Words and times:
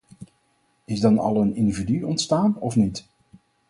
Is 0.85 0.99
dan 0.99 1.19
al 1.19 1.41
een 1.41 1.55
individu 1.55 2.03
ontstaan, 2.03 2.55
of 2.59 2.75
niet? 2.75 3.07